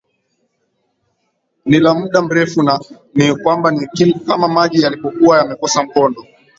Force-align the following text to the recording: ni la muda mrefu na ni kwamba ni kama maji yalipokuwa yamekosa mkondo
ni 1.65 1.77
la 1.79 1.91
muda 1.93 2.21
mrefu 2.21 2.63
na 2.63 2.79
ni 3.13 3.35
kwamba 3.35 3.71
ni 3.71 4.13
kama 4.27 4.47
maji 4.47 4.81
yalipokuwa 4.81 5.37
yamekosa 5.37 5.83
mkondo 5.83 6.23